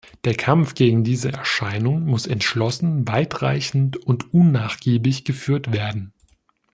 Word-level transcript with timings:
Der 0.25 0.33
Kampf 0.33 0.73
gegen 0.73 1.03
diese 1.03 1.31
Erscheinung 1.31 2.07
muss 2.07 2.25
entschlossen, 2.25 3.07
weitreichend 3.07 3.97
und 3.97 4.33
unnachgiebig 4.33 5.25
geführt 5.25 5.71
werden. 5.73 6.11